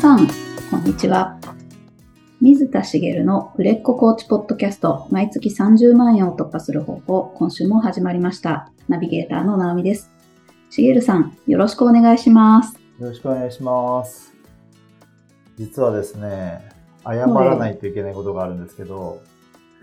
[0.00, 0.26] さん、
[0.70, 1.38] こんにちは。
[2.40, 8.72] 水田茂の売れっ子コーチポッドキャスト、毎月30万円を突破する方法、今週も始まりました。
[8.88, 10.10] ナビゲーターの直美です。
[10.70, 12.80] 茂さん、よろしくお願いします。
[12.98, 14.32] よろしくお願いします。
[15.58, 16.66] 実はですね、
[17.04, 19.20] 謝らないといけないことがあるんですけど、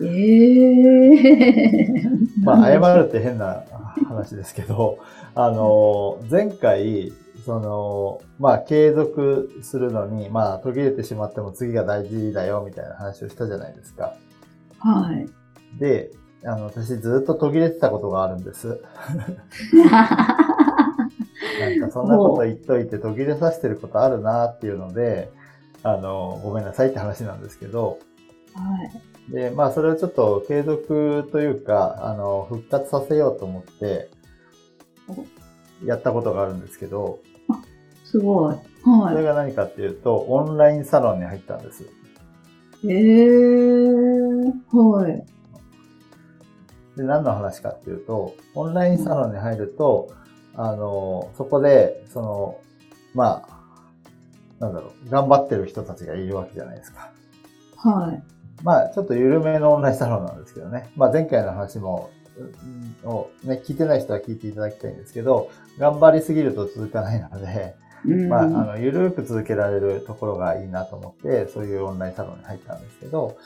[0.01, 2.17] えー。
[2.43, 3.65] まあ、謝るって変な
[4.07, 4.97] 話ですけど、
[5.35, 7.13] あの、前回、
[7.47, 14.17] その、まあ、継続するのに、まあ、途切れてしまっても次が大事だよ、みたいな話をしたじゃないですか。
[14.79, 15.29] はい。
[15.79, 16.11] で、
[16.43, 18.81] あの、私ずっと途切れてたことがあるんです。
[19.77, 25.31] なんかそんなこと言っといて途切れさせてることあるなっていうので、
[25.83, 27.99] あの、ごめんなさいって話なんですけど、
[28.55, 28.83] は
[29.29, 29.31] い。
[29.31, 34.09] で、まあそれをちょっと継続というか、あの、復活させようと思って、
[35.85, 37.19] やったことがあるんですけど、
[38.11, 38.55] すごい。
[38.83, 41.83] そはれが何かっていうと、オンラインサロンに入ったんです。
[41.83, 41.87] い。
[42.89, 44.77] えー。
[44.77, 45.25] はい。
[46.95, 50.09] で、何の話かっていうと、オンラインサロンに入ると、
[50.55, 52.59] あの、そこで、その、
[53.13, 57.11] まあ、なんだろう、頑張ってる人たちがいるわけじゃないですか。
[57.75, 58.23] はい。
[58.63, 60.89] まあ、ちょっと緩めのオンラインサロンなんですけどね。
[60.95, 62.09] まあ、前回の話も、
[63.03, 73.37] うんをね、聞いてない人は聞いていただきたいんですけど、頑張りすぎると続かないので、うんまあ、あの、ゆるく続けられるところがいいなと思って、そういうオンラインサロンに入ったんですけど、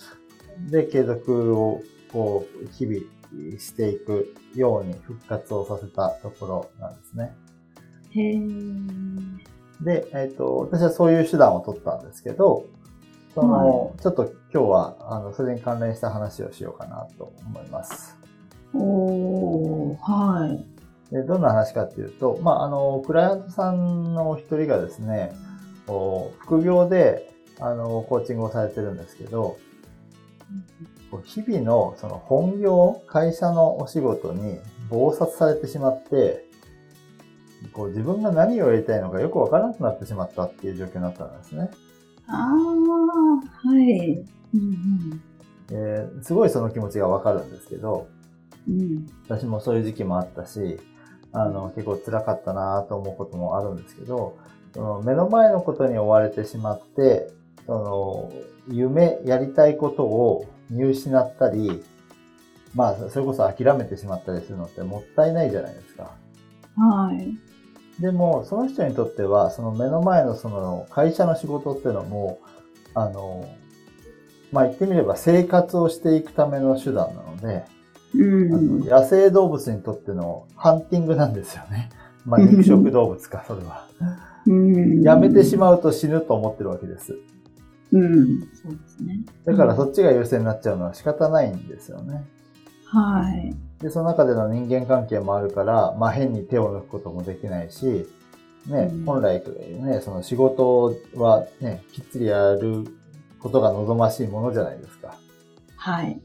[0.69, 7.33] で、継続を、こう、日々していくように復活をさせたところなんですね。
[8.11, 9.37] へー。
[9.81, 12.65] で、えっ、と、私はそういう手段を取ったんですけど、
[13.33, 18.17] その、ちょっと今日は、あの、それに関連した話をしようかなと思います。
[18.73, 19.97] おー。
[20.01, 20.70] はい。
[21.11, 25.33] で、どんな話かっていうと、まあ、あの、クライアントさんのお一人がですね、
[26.39, 29.57] 副業で、あの、コーチングをされてるんですけど、
[31.11, 36.45] こう日々のその本業、会社のお仕事に忙殺されてしまって、
[37.73, 41.69] こう自分が何をやりたいのかよくわからなくなってしまったっていう状況になったんですね。
[42.27, 43.67] あー。
[43.67, 44.25] はい。
[44.53, 45.21] うん
[45.73, 48.07] えーすごいその気持ちがわかるんですけど、
[48.67, 48.81] うん。
[48.81, 49.05] うん。
[49.27, 50.79] 私もそういう時期もあったし、
[51.33, 54.37] あの、結構辛かったなと思うこともあるんですけど、
[54.73, 57.31] その目の前のことに追われてしまって、
[57.65, 58.31] その、
[58.69, 61.83] 夢、やりたいことを見失ったり、
[62.73, 66.11] まあ、それこそ諦めてしまったりするのってもったいないじゃないですか。
[66.77, 68.01] はい。
[68.01, 72.39] でも、その人にとっては、その目の前のその会社の仕事っていうのも、
[72.93, 73.47] あの、
[74.51, 77.65] まあ言ってみれば生活をしていくための手段なので、
[78.15, 78.53] うん。
[78.53, 81.89] あの野生動物にとってのハンティングなんですよね。
[82.25, 83.87] まあ肉食動物か、それは。
[84.47, 85.01] うん。
[85.01, 87.17] やめてしまうと死ぬと思ってるわけです。
[87.91, 88.41] うん。
[88.53, 89.19] そうですね。
[89.45, 92.23] だからそっちが優先になっちゃうのは仕方ないんですよね。
[92.85, 93.55] はい。
[93.81, 98.07] で、その中での人間関係もあるから、まあ変に手を抜くこともできないし、
[98.67, 99.41] ね、うん本来
[99.81, 102.85] ね、その仕事はね、きっちりやる
[103.39, 105.15] ことが望ましいものじゃないですか。
[105.77, 106.21] はい。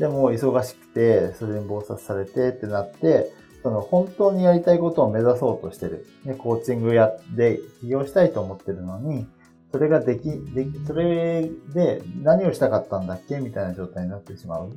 [0.00, 3.30] でも忙しくて、それに忙殺されてってなって、
[3.62, 6.06] その本当にやりたいことを目指そうとしてる。
[6.24, 9.28] ね、コーチングやって起業したいと思ってるのに、
[9.70, 13.38] それができ、でき、それで何をしたかったんだっけ？
[13.40, 14.70] みたいな状態になってしまう。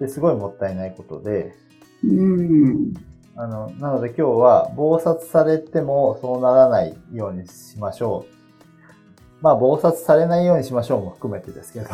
[0.00, 1.54] で、すごいもったいないことで、
[2.02, 2.94] うん。
[3.36, 8.35] あの、なので今日は、暴殺されてもそうならないようにしましょう。
[9.42, 11.86] まあ、暴殺されないようにしましょうも含めてですけど、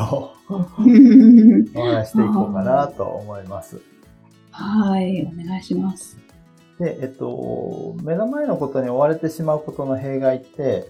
[0.51, 3.81] お話していこうかなと思います。
[4.51, 5.29] はい。
[5.33, 6.19] お願いします。
[6.79, 10.87] で、えっと、目の前のことに追われてしまうことの弊害って、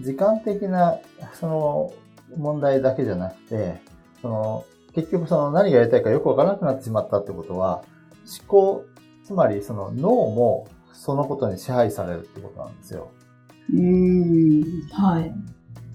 [0.00, 0.98] 時間的な、
[1.34, 1.92] その、
[2.36, 3.80] 問題だけじゃなくて、
[4.20, 7.82] その、結局その何がやりたいかよくわからなくなってしまったってことは、
[8.40, 8.84] 思考、
[9.24, 13.10] つまりその脳もそのことに支配されるってことなんですよ。
[13.72, 14.62] うん。
[14.92, 15.34] はい。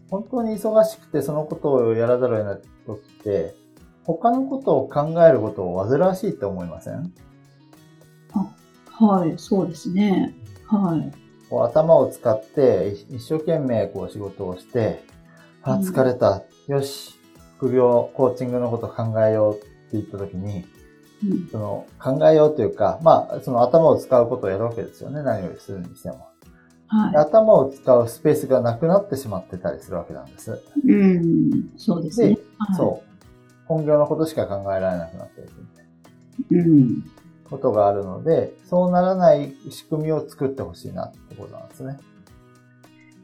[0.09, 3.55] 本当に忙しくてそのことをやらざるを得ない時って、
[4.03, 7.13] 他のことを考えることを煩わしいって思いません？
[8.89, 9.33] はい。
[9.37, 10.35] そうですね。
[10.65, 11.11] はい。
[11.49, 15.03] こう頭を使って一一生懸命こう仕事をして、
[15.61, 16.43] あ、うん疲れた。
[16.67, 17.15] よし、
[17.57, 20.65] 副業、コーチングのこと考えようって言った時に、
[21.23, 21.47] うん。
[21.51, 25.21] その考えようというか、まあ、その頭を使うことをやるわけですよね。
[25.23, 26.28] 何をするにしても。
[26.89, 30.61] は頭を使うスペースがなくなってしまってたりするわけなんです。
[30.83, 30.91] い。
[30.91, 31.69] うん。
[31.77, 32.37] そうですね。
[32.57, 33.09] はい、そう。
[33.67, 35.85] 本業のことしか考えられなくなっていくみたい
[36.57, 36.63] な。
[36.63, 37.03] うん。
[37.49, 41.97] ことがあるので、そうならない仕組みを作ってほしいなってことなんですね。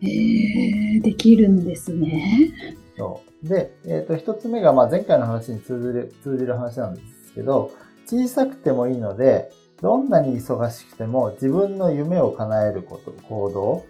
[0.01, 2.51] へえ、できるんですね。
[2.97, 3.47] そう。
[3.47, 7.71] で、えっ、と、一つ目が、まあ、前回の話に通じる、通じる話なんですけど、
[8.05, 13.85] 小さくてもいいので、どんなに忙しくても自分の夢を叶えること、行動、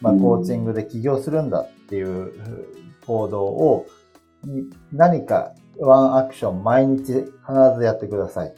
[0.00, 2.32] まあ、コーチングで起業するんだっていう
[3.06, 3.86] 行動を、
[4.92, 7.24] 何かワンアクション毎日必
[7.78, 8.54] ずやってください。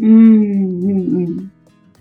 [0.00, 1.50] うん、うん、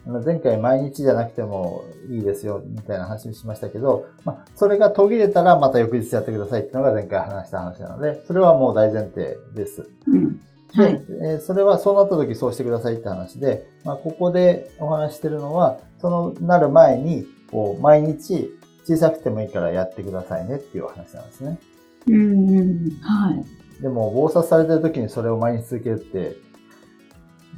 [0.06, 0.24] うん。
[0.26, 9.88] 前回毎日じゃなくてもいいですよ、みたいな話しましたけど、まあ、それが途切れたらまた翌日やってくださいっていうのが前回話した話なので、それはもう大前提です。
[10.08, 10.40] うん。
[10.76, 10.94] で、はい。
[10.94, 18.52] えーそれはそうなった時そうしてくださいって話で、まあ、ここでお話ししてるのは、そのなる前に、こう、毎日
[18.86, 21.60] 小さくてもいいからやってくださいねっていう話なんですね。
[22.08, 22.90] うん、うん。
[23.02, 23.82] はい。
[23.82, 26.38] でも、暴殺されてる時にそれを毎日続けるって、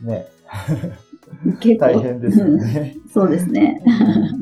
[0.03, 0.27] ね。
[1.79, 2.93] 大変ですよね。
[2.95, 3.83] うんそうですね。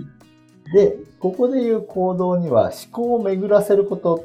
[0.73, 4.23] で、ここでいう行動には思考を巡らせること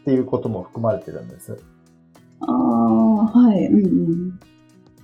[0.00, 1.58] っていうことも含まれてるんです。
[2.40, 2.50] ああ、
[3.26, 3.66] はい。
[3.66, 4.40] うん、うん。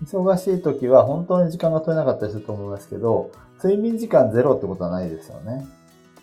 [0.05, 3.31] 忙しい時は本当に時間が取れなかったりすると思いますけど、
[3.63, 5.67] 睡眠時間ゼロってことはないですよね。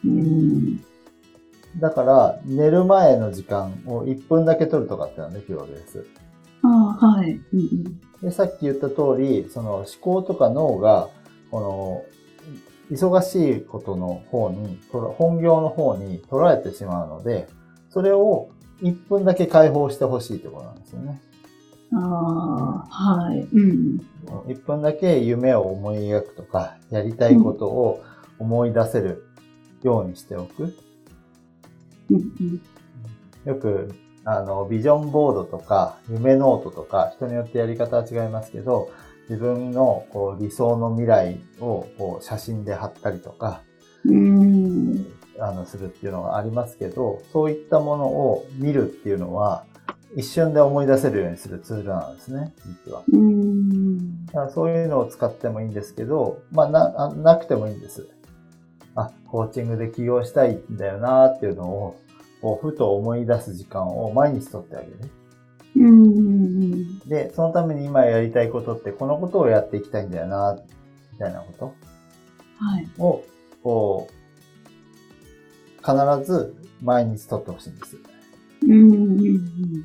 [0.04, 0.84] うん。
[1.80, 6.06] だから、寝る前の時間を1分だけ取るとかってのはできるわけです。
[6.64, 7.32] ああ、はい。
[7.32, 8.02] うん、うん。
[8.22, 11.10] で、さっき言った通り、その思考とか脳が、
[11.52, 12.04] この、
[12.90, 17.48] 忙しいことの方に、本業の方に取られてしまうので、
[17.90, 18.50] それを
[18.82, 21.22] 1分だけ解放してほしいってことなんですよね。
[21.94, 23.40] ああ、はい。
[23.42, 24.02] うん。
[24.48, 28.04] 1分だけ夢を思い描くとか、やりたいことを
[28.40, 29.26] 思い出せる
[29.84, 30.76] ようにしておく。
[32.10, 32.62] うん、うん。
[33.46, 33.94] よく、
[34.26, 38.92] あの、ビジョンボードとか、夢ノートとか、人によってやり方は違いますけど、
[39.30, 43.62] 自分のこう理想の未来をこう写真で貼ったりとか、
[44.06, 45.06] うん。
[45.40, 49.66] あの、するっていうのがありますけど、そういったものを見るっていうのは、
[50.16, 52.54] 一瞬で思い出せるようにするツールなんですね、
[52.86, 53.04] 実は。
[53.12, 54.26] うん。
[54.28, 58.08] だからそういうのを使ってもいいんですけど、まあな、あなくてもいいんです。
[58.96, 62.00] あ、コーチングで起業したいんだよなっていうのを、
[62.42, 64.94] こうふと思い出す時間を毎日取ってあげる。
[65.76, 67.00] うん。
[67.00, 70.58] で、そのために今やりたいことってこのことをやっていきたいんだよな、
[71.14, 71.74] みたいなこ
[72.60, 72.88] はい。
[72.98, 74.14] こう、
[75.80, 77.98] 必ず毎日取ってほしいんです。
[78.64, 79.82] うん。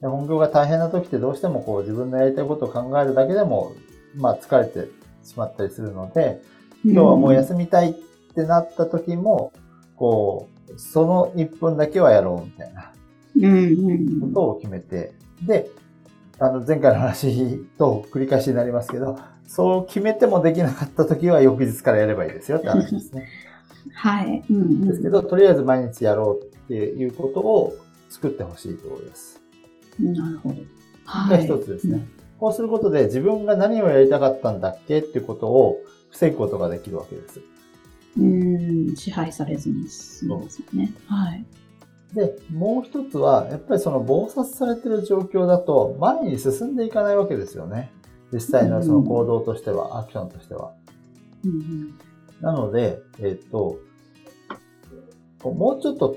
[0.00, 3.72] で本業が大変な時ってどうしてもこう自分のやりたいことを考えるだけでも、
[4.16, 4.88] まあ疲れて
[5.24, 6.40] しまったりするので、
[6.84, 7.94] 今日はもう休みたいっ
[8.34, 9.52] てなった時も、
[9.96, 12.92] こう、その1分だけはやろうみたいな
[13.36, 13.44] うん。
[13.44, 14.20] うん。
[14.20, 15.12] ことを決めて、
[15.42, 15.70] で、
[16.38, 23.26] あの前回の話と繰り返しになりますけど、そう決めてもできなかった時は翌日からやればいいですよって話ですね。
[23.94, 24.44] はい。
[24.48, 24.86] うん。
[24.86, 27.74] ですけど、とりあえず毎日やろうっていうことを
[28.08, 29.40] 作ってほしいところです。
[29.98, 30.54] なるほど。
[30.54, 30.60] が
[31.04, 31.44] はい。
[31.44, 32.06] 一つですね。
[32.38, 37.40] こうすることで自分が何をやりたかったんだっけっていうことを防ぐことができるわけです。
[38.16, 38.96] うん。
[38.96, 40.92] 支配されずに済みますよね。
[41.06, 41.44] はい。
[42.14, 47.92] で、もう一つは、やっぱりその暴殺されてる状況だと前に進んでいかないわけですよね。
[48.32, 50.72] 実際のその行動としては、アクションとしては。
[51.44, 51.98] うん。
[52.40, 53.78] なので、えっと、
[55.42, 56.16] もうちょっと、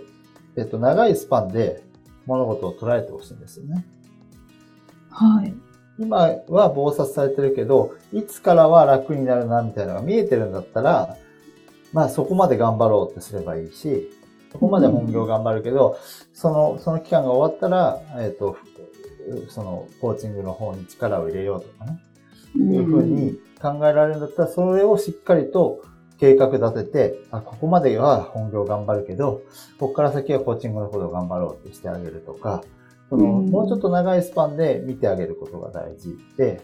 [0.58, 1.84] えっと、長いスパンで
[2.25, 3.86] 物事を捉えてほしいんですよね。
[5.10, 5.53] はい。
[6.00, 6.17] 今
[6.48, 11.17] は暴殺されてるけど、いつからは楽になるな、みたいなのが見えてるんだったら、
[11.93, 14.10] まあそこまで頑張ろうってすればいいし、
[14.51, 15.98] そこまで本業頑張るけど、
[16.34, 18.58] その、その期間が終わったら、えっ、と、
[19.50, 22.01] その、コーチングの方に力を入れようとかね、
[22.55, 25.84] いうふうに考えられるんだったら、それをしっかりと
[26.21, 29.41] 計画立てて、あ、ここまでは本業頑張るけど、
[29.79, 32.63] ここから先はコーチングのことを頑張ろうってしてあげるとか、
[33.09, 36.61] その、うんもうちょっと長いスパンで見てあげることが大事で、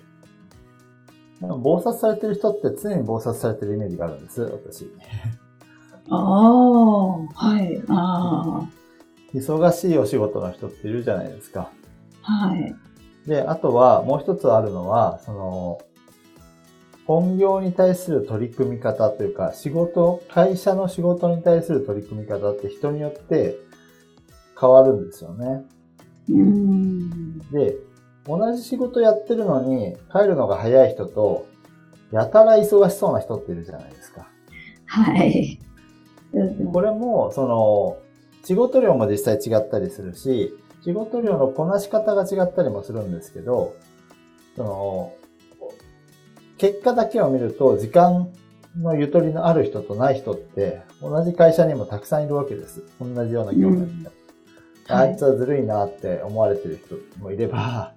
[1.42, 4.92] 暴殺されてる人って常に暴殺されてるイメージがあるんです、私。
[6.12, 7.84] ああ、はい。
[7.90, 8.70] あ
[9.34, 11.72] 忙しいお仕事の人っているじゃないですか。
[12.22, 12.76] あ、はい。
[13.26, 15.80] で、あとは、もう一つあるのは、その、
[17.08, 23.56] 本業に対する取り組み方というか、仕事、会社の仕事に対する取り組み方って人によって
[24.60, 25.64] 変わるんですよね。
[26.30, 27.40] うん。
[27.50, 27.78] で、
[28.26, 31.48] 同じ仕事やってるのに帰るのが早い人と、
[32.12, 34.28] やたら忙しそうな人っているじゃないですか。
[34.86, 35.60] はい。
[36.34, 37.98] うんこれも、その、
[38.44, 43.74] 仕事量も実際違ったりするし、仕事量のこなし方が違ったりもするんですけど、
[44.58, 45.14] その、
[46.58, 48.30] 結果だけを見ると時間
[48.80, 52.84] のゆとりのある人とない人って、同じ会社にもたくさんいるわけです。
[53.00, 54.10] 同じような業務で。
[54.90, 57.94] あいつはずるいなって思われてる人もいれば、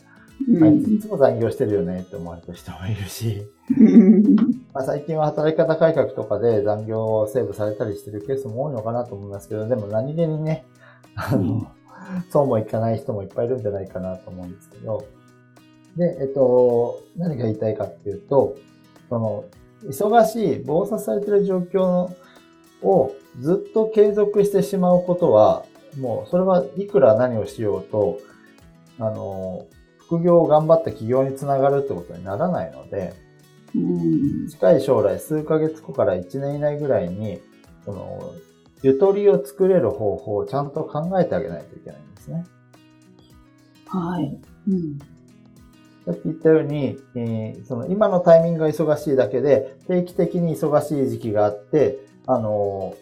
[0.48, 0.64] うん。
[0.64, 3.42] あいついつも残業してるよねって思われてる人もいるし、
[3.78, 4.36] うん。
[4.72, 10.64] まあ、最近は働き方改革とかで残業をセーブされたりしてるケースも多いのかなと思いますけど、でも何気にね、
[11.14, 11.70] あの、
[12.30, 15.06] そうもいかない人もいっぱいいるんじゃないかなと思うんですけど、
[15.97, 18.56] で、えっと、何が言いたいかっていうと、
[19.09, 19.44] その、
[19.85, 22.11] 忙しい、暴殺されてる状況
[22.82, 25.64] をずっと継続してしまうことは、
[25.99, 28.18] もうそれはいくら何をしようと、
[28.99, 29.66] あの、
[29.99, 33.14] 副業を頑張った企業につながるってことにならないので、
[33.75, 37.40] うん近い将来、数ヶ月後から1年以内ぐらいに、
[37.85, 38.32] その、
[38.82, 42.44] ゆとりを作れる方法をちゃんと考えてあげないといけないんですね。
[43.87, 44.40] はい。
[44.68, 44.99] うん
[46.07, 52.95] さっき言ったように、えーその今のタイミングが忙しいだけで、定期的に忙しい時期があって、あの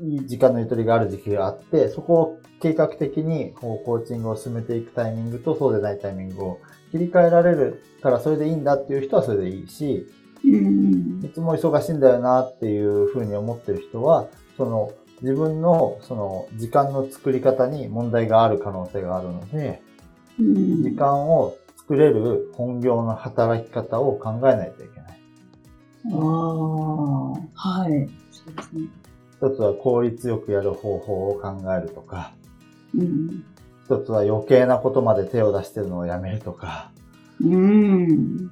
[0.00, 6.60] ー、いい時間のゆとりがある時期があって、そこを計画的にこうコーチングを進めていくタイミングとそうでないタイミングを
[6.92, 10.06] 切り替えられるからそれでいいんだっていう人はそれでいいし、
[10.44, 11.24] うん。
[11.24, 14.92] いつも忙しいんだよなっていうふうに思ってる人は、その
[15.22, 19.82] 自分のその時間の作り方に問題がある可能性があるので、
[20.38, 20.82] うん。
[20.82, 25.20] 時間を作れる本業の働き方を考えないといけない。
[26.12, 28.08] ああ、はい。
[28.30, 28.88] そうですね。
[29.36, 32.32] 一つは効率よくやる方法を考えるとか、
[32.94, 33.44] うん。
[33.84, 36.92] 一つは余計なことまで手を出してるのをやめるとか、
[37.40, 38.50] うん。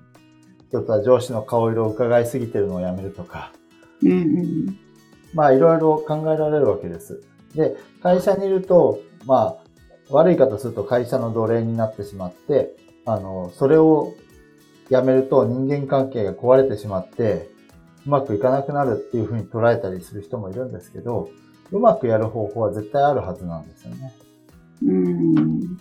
[0.68, 3.52] 一つは上司の顔色を伺いすぎてるのをやめるとか、
[4.02, 4.78] うんうん。
[5.32, 7.22] まあいろいろ考えられるわけです。
[7.54, 9.64] で、会社にいると、まあ
[10.10, 14.14] 悪い方すると会社の奴隷になってしまって、あの、それを
[14.88, 17.48] やめると人間関係が壊れてしまって、
[18.06, 21.30] うまくいかなくなるっていうふうに捉えたりする人もいるんですけど、
[21.70, 24.12] うまくやる方法は絶対あるはずなんですよね。
[24.82, 25.76] うん。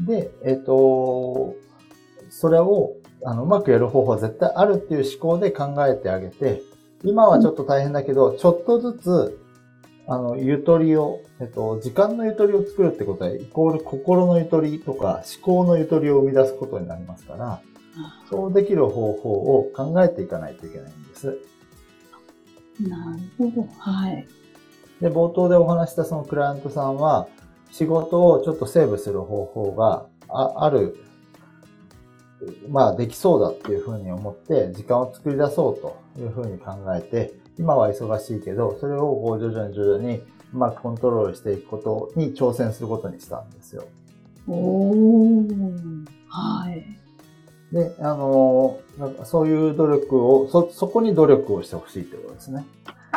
[0.00, 1.54] で、えっ、と、
[2.28, 6.62] それを、あの、うまくやる方法は絶対あるっていう思考で考えてあげて、
[7.02, 9.38] 今はちょっと大変だけど、ちょっとずつ、
[10.08, 17.60] あの、ゆとりを、えっと、時間のゆとりを作るってことは、イコール心のゆとりとか思考のゆとりを生み出すことになりますから、
[18.30, 21.38] そうできる方法を考えていかないといけないんです。
[22.80, 23.68] なるほど。
[23.78, 24.26] はい。
[25.00, 27.28] で、冒頭でお話したそのクライアントさんは、
[27.70, 30.96] 仕事をちょっとセーブする方法があある、
[32.68, 40.16] まあできそうだっていうふうに思って、時間を作り出そうというふうに考えて、今は忙しいけど、それをこう徐々に徐々に
[40.52, 43.84] うまくコントロールしていくことに挑戦することにしたんですよ。
[44.48, 46.06] おー。
[46.28, 46.84] はい。
[47.72, 52.64] で、あの、なんかそういう努力を、そ、そこに努力をしてほしいということですね。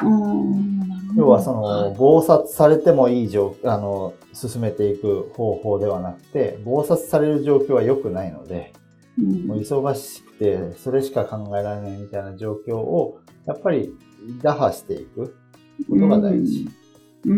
[0.01, 1.15] うん。
[1.15, 8.73] 要はその、はい暴殺されてもいい状あの、進めていく方法ではなくて、暴殺される状況は良くないので、
[9.17, 13.91] うんもう忙しくて、それしか考えられないみたいな状況を、やっぱり
[14.43, 15.35] 打破していく
[15.89, 16.69] ことが大事。
[17.25, 17.31] うん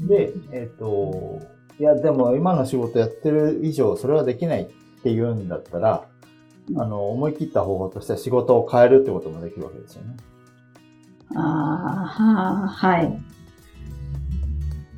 [0.00, 0.06] うん。
[0.08, 1.38] で、えっ、と、
[1.78, 4.66] いや、でも今の仕事やってる以上、それはできないっ
[5.02, 6.08] て言うんだったら、
[6.76, 10.16] あの、思い切った方法としては仕事を変えるってこともできるわけですよね。
[11.34, 11.42] ああ、
[12.06, 13.22] はあ、はい。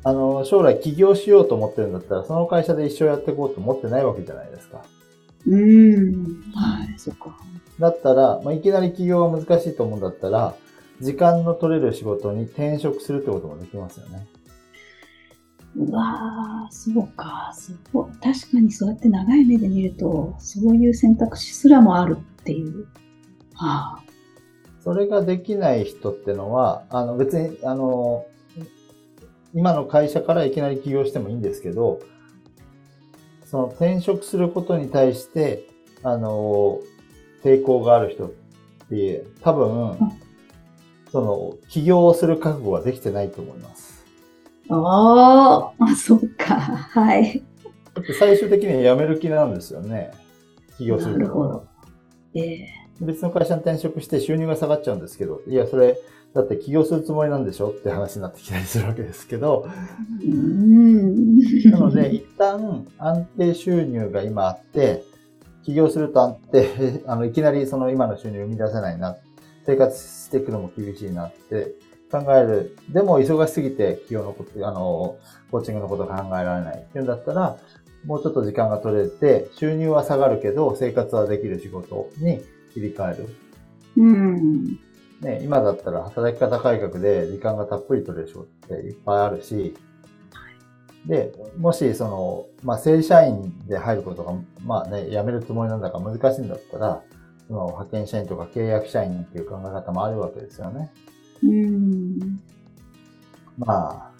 [0.05, 4.85] あの、将来起業しようと思ってるんだったら、その会社で一生やっていこうと思ってないわけじゃないですか。
[5.45, 6.41] うん。
[6.53, 7.37] はい、そっか。
[7.79, 10.55] だったら、まあ、いきなり起業が難しいと思うんだったら、
[11.01, 14.27] 時間の取れる仕事に転職するってこともできますよね。
[15.77, 17.51] うわー、そうか。
[17.53, 18.05] そう。
[18.21, 22.87] 確かにそうやって長い目で見ると、そういう選択肢すらもあるっていう。
[23.53, 24.03] はあ。
[24.81, 28.25] それができない人ってのは、あの別に、あの、
[29.53, 31.99] 今の会社からいきなり起業してもいいんですけど、
[33.45, 35.67] その転職することに対して、
[36.03, 36.79] あの、
[37.45, 38.31] 抵抗がある人っ
[38.89, 39.97] て、多分、
[41.11, 44.03] その、起業をする覚悟ができてないと思います。
[44.69, 46.55] あーあ、そっか。
[46.55, 47.43] はい。
[47.93, 50.11] だって最終的には辞める気なんですよね。
[50.79, 51.67] 起業するなるほど。
[52.33, 52.67] ええ
[53.01, 55.97] 別の会社に転職して収入が下がっちゃうんですけど、いや、それ、
[56.33, 59.67] だって起業するつもりなんでしょって話になってきたりするわけですけど、
[60.21, 61.37] うーん。
[61.71, 65.03] なので、一旦安定収入が今あって、
[65.65, 69.17] 起業すると安定、 あの、いきなりその今の収入を生み出せないな、
[69.65, 71.73] 生活していくのも厳しいなって
[72.11, 72.75] 考える。
[72.89, 75.17] でも忙しすぎて起業のこと、あの、
[75.49, 77.57] コーチングのこと考えられないっていうんだったら、
[78.05, 82.41] もうちょっと時間が取れて、収入は下がるけど、生活はできる仕事に
[82.73, 83.27] 切り替える。
[83.97, 84.79] うん。
[85.21, 89.73] ね、今だったら働き方改革で時間がたっぷり取れる仕事っていっぱいあるし、
[91.07, 94.33] で、もし、その、まあ、正社員で入ることが、
[94.63, 97.03] まあね、辞めるつもりなんだか難しいんだったら、
[97.47, 100.91] その派遣社員とか契約社員っていう考え方もあるわけですよね。
[101.43, 102.39] うん。
[103.57, 104.11] ま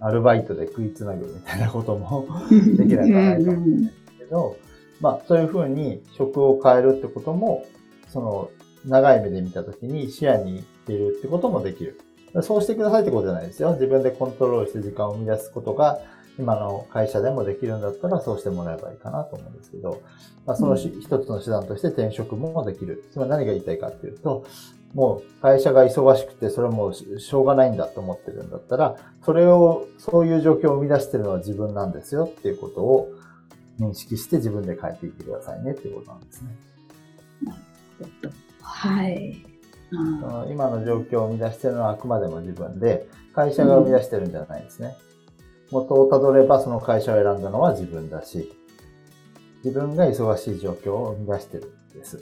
[0.00, 4.56] あ、アルバイトで食いつなぐみたいなことも できなくはないかもしれないですけど、
[5.00, 7.64] まあ、そういうふうに職を変えるってことも、
[8.08, 8.50] その、
[8.84, 12.00] 長い目で見たときに視野に入れるってこともできる。
[12.40, 13.72] そうしてくださいってことじゃないですよ。
[13.74, 16.00] 自分でコントロールして時間を生み出すことが、
[16.38, 20.00] 今の会社でもできるんだったらそうしてもらえばいいかなと思うんですけど、
[20.46, 23.04] まあ、その一つの手段として転職もできる。
[23.12, 24.44] つまり何が言いたいかっていうと、
[24.94, 33.10] もう会社が忙しくてそれはもうしょうがないんだと思ってるんだったら、それを、そういう状況を生み出してるのは自分なんですよっていうことを
[33.78, 36.56] 認識して自分で変えていってくださいねっていうことなんですね。
[38.62, 39.51] はい。
[39.92, 44.96] うん、今の状況を生み出してるのはあくまでも自分で、会社が生み出してるんじゃないですね。
[45.70, 48.52] 元をたどればその会社を選んだのは自分だし、
[49.64, 52.20] 自分が忙しい状況を生み出してるんです。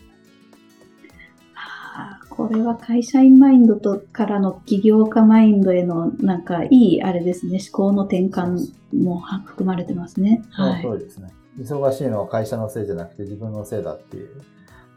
[1.96, 10.42] あこれは会社員マインドとからの起業家マインドへのなんかいいあれですね、思考の転換も含まれてますね。
[10.50, 10.82] はい。
[10.82, 11.32] そうですね。
[11.58, 14.30] 忙しいのは会社のせいじゃなくて自分のせいだっていう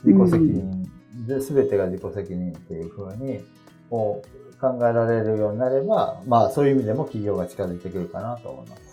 [0.06, 0.92] 自己責任
[1.27, 3.43] で、全てが自己責任っていうふうに、
[3.89, 8.84] 考えられるようになれば、まあ、そういう意味でも企業が近づいてくるかなと思います。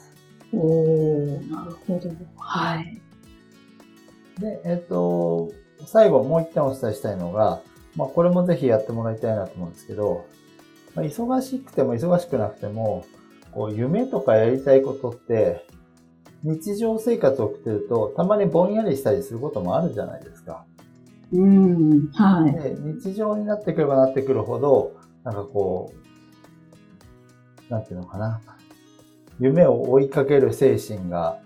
[0.52, 2.10] おー、なるほど。
[2.36, 3.00] はい。
[4.40, 5.52] で、えっと、
[5.86, 7.60] 最後もう一点お伝えしたいのが、
[7.96, 10.26] まあ、これもぜひやってもらいたいなと思うんですけど、
[10.94, 13.04] まあ、忙しくても忙しくなくても、
[13.52, 15.66] こう、夢とかやりたいことって、
[16.42, 20.64] 日常生活を送ってると、たまにぼんやりしたりすることもあるじゃないですか。
[21.32, 22.52] うん、はい。
[22.52, 24.92] で、日常になってくればなってくるほど、
[25.24, 25.92] なんかこ
[27.68, 28.40] う、なんていうのかな。
[29.38, 31.38] 夢を追いかける精神が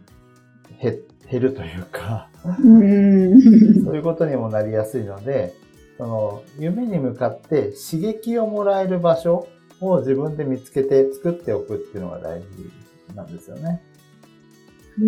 [0.81, 1.01] 減
[1.41, 5.55] るというかうんそういうことにもなりやすいので、
[5.97, 9.49] その夢に向かって刺激をもらえる場所
[9.81, 13.81] を自分で見つけて作っておくっていうのが大事なんですよね。
[15.01, 15.05] へ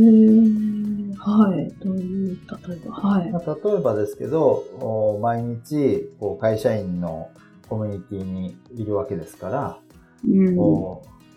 [1.18, 1.72] はい。
[1.84, 3.30] どういう、例えば、はい。
[3.30, 7.30] まあ、例えばですけど、毎日、こう、会社員の
[7.68, 9.78] コミュニティにいるわけですから、
[10.24, 10.58] うん、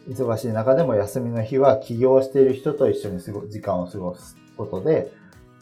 [0.10, 5.12] 忙しい中でも休みの日は起業している人と一緒に過ご時間を過ごすことで、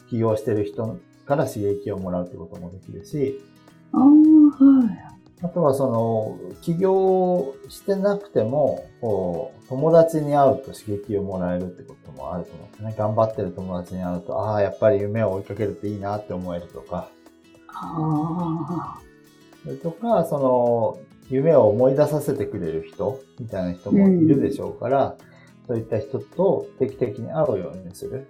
[0.08, 3.40] 起業している人から刺激をもらうということもできるし、
[3.92, 5.17] ああ、はい。
[5.40, 12.94] あとはその、起業してなくても、こう、友達に会うと刺激をもらえるってこともあると思うんですね。
[12.98, 17.08] 頑張ってる友達に会うと、ああ、やっぱり夢を追いかけるといいなって思えるとか。
[17.68, 19.00] ああ。
[19.62, 20.98] それとか、その、
[21.30, 25.16] 夢を思い出させてくれる人みたいな人もいるでしょうから、
[25.60, 28.26] うん、そういった人と定期的に会うようにする。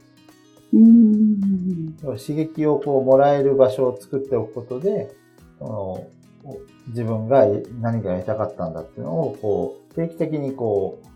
[0.75, 5.15] うん、刺激をこうもらえる場所を作っておくことで、
[5.59, 6.07] その
[6.89, 7.47] 自分が
[7.81, 11.07] 何がやりたかったんだっていうのを、こう、定期的にこう、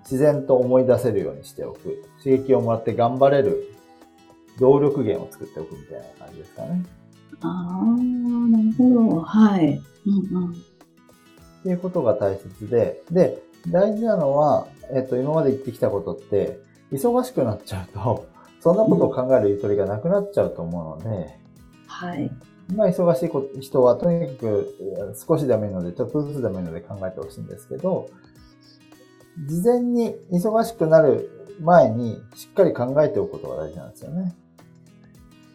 [0.00, 2.04] 自然と思い出せるようにしておく。
[2.22, 3.74] 刺激をもらって頑張れる
[4.60, 6.84] 動力源を作っておくみたいな感じですかね。
[7.40, 9.20] ああ、なるほど。
[9.20, 9.82] はい。
[10.06, 10.52] うんうん。
[10.52, 10.54] っ
[11.62, 16.60] ていうことが大切で、で、大事なのは、えっと、今まで言ってきたことって、
[16.92, 18.26] 忙しくなっちゃうと、
[18.60, 21.38] そんなことを考えるゆとりがなくなっちゃうと思うので、
[21.86, 22.30] はい。
[22.68, 28.08] 今忙しい人はとにかく少しでもいいので、ちょっとずつでもいいので考えてほしいんですけど、
[29.46, 34.34] 事前に忙しくなる前にしっかり考えておくことが大事なんですよね。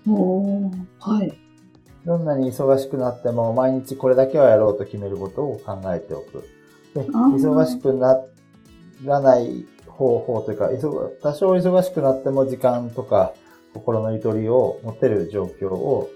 [0.07, 1.37] おはい。
[2.05, 6.43] どんなに忙しくなっても毎日これだけはやろうと決めることを考えておく。
[6.95, 8.19] で忙しくな
[9.03, 10.69] らない方法というか、
[11.21, 13.33] 多少忙しくなっても時間とか
[13.73, 16.09] 心のゆとりを持てる状況を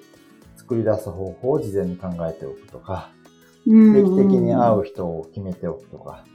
[0.65, 3.11] 作り出す方法を事前に考えておくとか、
[3.65, 3.71] 定
[4.03, 6.25] 期的に会う人を決めておくとか、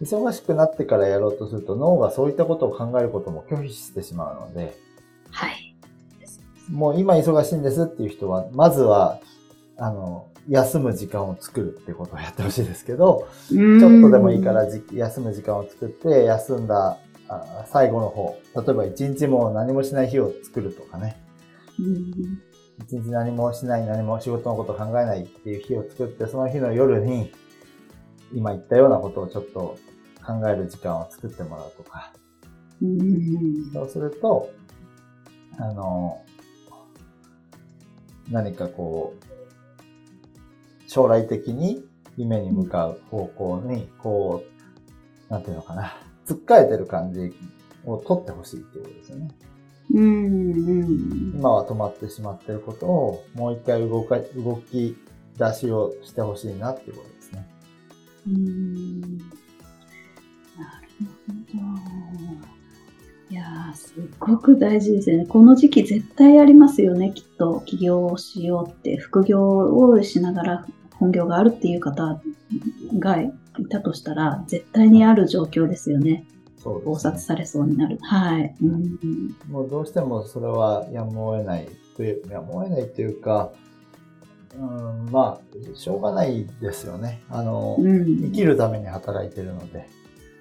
[0.00, 4.78] 忙しくなってからやろうとすると脳がそういったことを考えることも拒否してしまうので、
[5.30, 5.76] はい。
[6.70, 9.18] もう今忙しいんですっていう人は、まずは、
[9.76, 16.98] あの、休む時間を作るってことをやってほしいですけど、ちょっとでもいいから休む時間を作って、休んだ
[17.66, 21.19] 最後の方、例えば一日も何もしない日を作るとかね。
[22.78, 27.32] 一日何もしない、何も仕事のことを考えないっていう日を作って、その日の夜に、
[28.32, 29.76] 今言ったようなことをちょっと
[30.24, 32.12] 考える時間を作ってもらうとか。
[33.72, 34.50] そうすると、
[35.58, 36.24] あの、
[38.30, 41.84] 何かこう、将来的に
[42.16, 44.44] 夢に向かう方向に、こ
[45.28, 45.94] う、なんていうのかな、
[46.26, 47.32] 突っかえてる感じ
[47.84, 49.28] を取ってほしいっていうことですよね。
[49.92, 54.96] うんうん今は止まってしまってることを、もう一回動か、動き
[55.36, 57.46] 出しをしてほしいなっていうことですね。
[58.28, 59.26] うんな
[60.82, 60.88] る
[61.26, 62.60] ほど。
[63.30, 65.26] いやー、すっごく大事ですよね。
[65.26, 67.62] この時期絶対ありますよね、きっと。
[67.64, 69.42] 起業をしようって、副業
[69.76, 72.20] をしながら本業があるっていう方
[72.98, 73.32] がい
[73.68, 76.26] たとしたら、絶対にある状況ですよね。
[76.62, 77.98] そうね殺されそうになる。
[78.02, 78.54] はい。
[78.62, 83.52] うんもうどうしてもそれはやむを得ないという、やむを得ないというか、
[84.54, 87.22] うん、まあ、しょうがないですよね。
[87.30, 89.88] あの、うん生きるために働いてるので、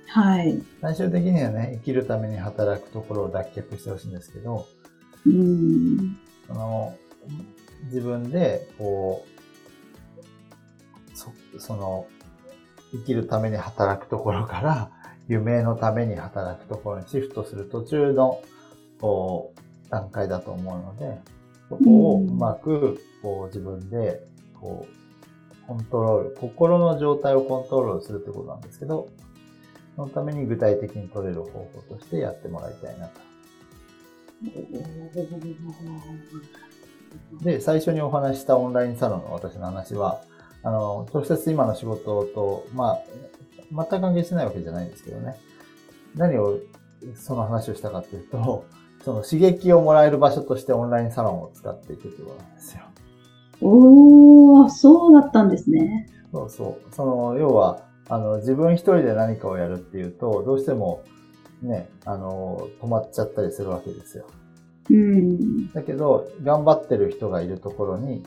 [0.08, 0.62] はい。
[0.82, 4.66] 最終的にはね、生きるために働くところを脱却してほしいんですけど、
[5.26, 6.18] うん。
[6.48, 6.96] その、
[7.86, 9.26] 自分で、こ
[11.14, 12.08] う、そその、
[12.92, 14.92] 生きるために働くところから、
[15.30, 18.42] 夢のために働くところにシフトする途中の、
[19.90, 21.20] 段階だと思うので、
[21.70, 24.22] そこをうまく、こう、自分で、
[24.60, 29.08] こう、コントロール、心の状態をコントロールするってことなんですけど、
[29.96, 33.22] そのために具体的に取れる方法としてやってもらいたいなと。
[37.44, 40.22] で、最初にお話ししたオンラインサロンの私の話は、
[40.64, 43.00] あの、直接今の仕事と、まあ、
[43.72, 45.36] 全く関係してないわけじゃないんですけどね。
[46.16, 46.60] 何を、
[47.16, 48.66] その話をしたかっていうと、
[49.04, 52.82] その刺激をもらえる場所としてオンラインサロンを使っていくってことなんですよ。
[53.62, 56.08] おー、そうだったんですね。
[56.32, 56.96] そうそう。
[56.96, 61.04] その、要は、あの、自分一人で何かをやるっていうと、どうしても、
[61.62, 64.26] ね、あの、止まっちゃったりするわけですよ。
[64.90, 65.72] うん。
[65.72, 68.24] だけど、頑張ってる人がいるところに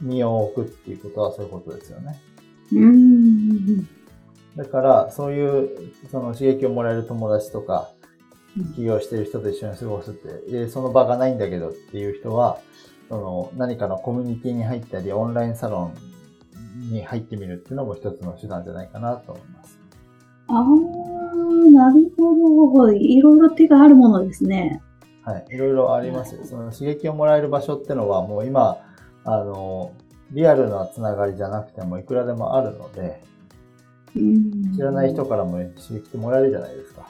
[0.00, 2.20] 身を置くっていうことはそういうことですよね。
[2.72, 3.88] うん。
[4.56, 7.90] だから、そういう、その刺激をもらえる友達とか、
[8.76, 12.58] 起業してる人と一緒に過ごすって、で、その場がないんだけどっていう人は、
[13.08, 15.92] その何かのコミュニティに入ったり、オンラインサロ
[16.78, 19.78] ンに入ってみるっていうのも一つの手段じゃないかなと思います。
[20.48, 22.92] あー、なるほど。
[22.92, 24.82] いろいろ手があるものですね。
[25.24, 25.46] はい。
[25.50, 26.44] いろいろありますよ。
[26.44, 28.78] その刺激をもらえる場所ってのはもう今、
[29.24, 29.92] あの、
[30.30, 33.31] リアルなつながりじゃなくてもいくらでもあるので、うん
[34.14, 37.08] 知らない人からも刺激ってもらえるじゃないですか。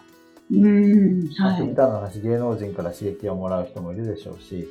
[0.51, 1.29] うん。
[1.39, 1.75] は極い。
[1.75, 4.69] 端な話、芸能人から刺激をもらう人もいるでしょうし、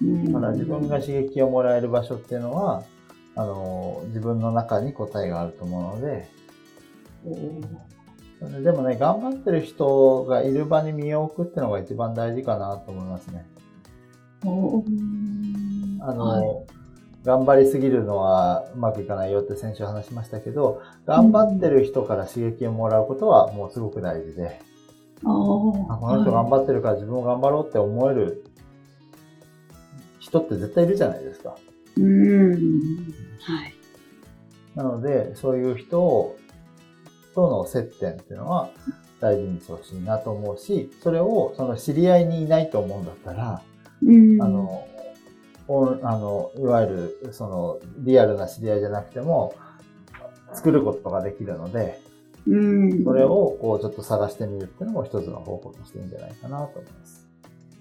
[0.00, 2.84] うんだから自分が刺激をもらえる場所っていうのは、
[3.34, 6.28] あの、自分の中に答えがあると思うので、
[8.62, 13.46] でもね、頑張ってる人がいる場に身を置くっていうのが一番大事かなと思いますね。
[14.44, 14.46] あ
[16.12, 16.81] の、はい
[17.24, 24.60] 頑張りすぎるのはうまくいかないよって先週話しましたけど、頑張ってる人から刺激をもらうことはもうすごく大事で、
[25.24, 28.44] あこの人頑張ってるから自分も頑張ろうって思える
[30.18, 31.56] 人って絶対いるじゃないですか。
[31.96, 32.50] うん。
[33.40, 33.74] はい。
[34.74, 36.36] なので、そういう人を
[37.34, 38.70] との接点っていうのは
[39.20, 43.62] 大事にしてほしいなと思うし、それをその知り合いにいないと思うんだったら、
[44.04, 44.42] うん。
[44.42, 44.86] あの、
[46.02, 49.54] あの、いわゆる、その、リアルな知り合いじゃなくても、
[50.54, 52.00] 作ることができるので、
[52.46, 53.04] うん。
[53.04, 56.92] それをこうちょっと探してみるっていうのも一つの方法としていいんじゃないかなと思い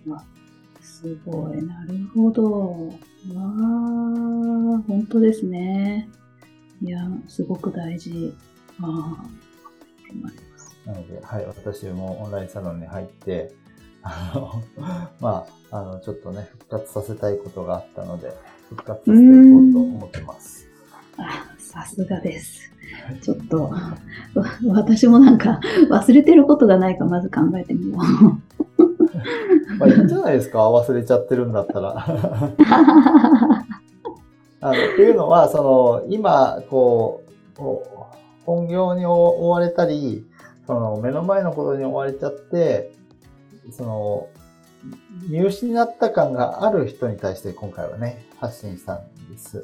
[0.06, 0.32] ます。
[0.82, 2.88] すごい、なるほど。
[2.88, 2.94] わ
[3.38, 6.10] あ、本当ですね。
[6.82, 8.34] いや、すごく大事。
[8.80, 9.42] ああ。
[10.86, 13.54] なので、はい、私もオンラインサロンに入って、
[14.04, 14.64] あの、
[15.20, 18.34] まあ、あの、ちょっとね、復活させたいことがあったので、
[18.70, 20.68] 復活させていこうと思ってます。
[21.18, 22.72] あ、さすがです。
[23.22, 23.98] ちょっと、わ
[24.74, 25.60] 私もなんか
[25.90, 28.02] 忘れてることがないかまず考えてみよう。
[29.80, 31.96] まあ、いいんじゃないですか忘れちゃってるんだったら。
[34.64, 37.32] あの、っていうのは、その、今、こう
[38.46, 40.26] 本業に追われたり、
[40.68, 42.92] その、目の前のことに追われちゃって、
[43.72, 44.30] その、
[45.30, 49.64] 見失った感がある人に対して今回はね、発信したんです。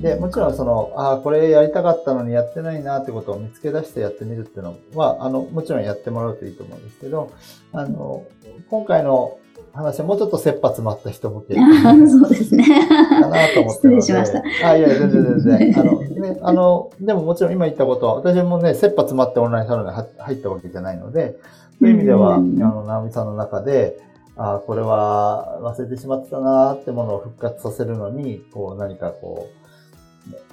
[0.00, 7.32] で、もちろんその、ああ、これやりたかったのにやってないなってことを見つけ出してやってみるっていうのは、あの、もちろんやってもらうといいと思うんですけど、
[7.72, 8.24] あの、
[8.70, 9.38] 今回の
[9.76, 12.64] 話はもうちょっと切羽詰まった人向けかあーそうですね。
[12.88, 13.88] なと思って。
[13.88, 14.42] 失礼しました。
[14.68, 15.78] あ、いや、全然全然。
[15.78, 21.36] あの、ね、あの、でももちろん今言ったことは、私もね、切羽詰まってオンラインサロンに入入ったわけじゃないので、
[21.78, 23.98] そういう意味では、あうんの、直美さんの中で、
[24.38, 29.48] あこれは忘れてしまってたなーってものを復活させるのに、こう何かこ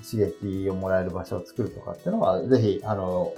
[0.09, 3.33] 刺激をもらえる場所を作るとかっていうのは、ぜひ、あの、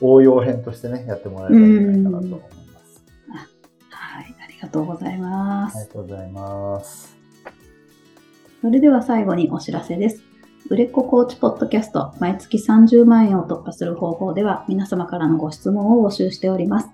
[0.00, 2.57] 応用編としてね、やってもらえればいいんじゃないかなと
[4.58, 5.78] りがとうございます。
[5.78, 7.16] ありがとうございます。
[8.60, 10.22] それでは最後にお知らせです。
[10.68, 16.88] 売れっ子コーチポッドキャスト、毎月30万円を突破する方法では、皆様からのご質問を募集しております。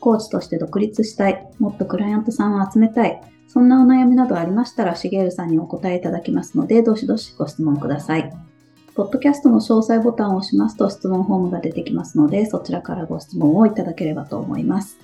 [0.00, 8.32] コーチとして独立したい、もっとクライアントさんを集めたい、そんなお悩みなどありましたら、しげるさんにお答えいただきますので、どしどしご質問ください。
[8.94, 14.98] ポッドキャストの詳細ボタンを押しますと質問フォームが出てきますので、そちらからご質問をいただければと思います。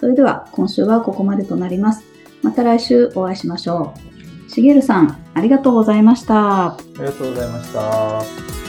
[0.00, 2.02] それでは、今週はここまでとなります。
[2.42, 3.92] また来週お会いしましょ
[4.46, 4.50] う。
[4.50, 6.68] しげるさん、ありがとうございました。
[6.68, 8.59] ありがとうございました。